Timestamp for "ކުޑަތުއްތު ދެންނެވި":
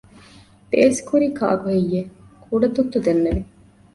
2.43-3.41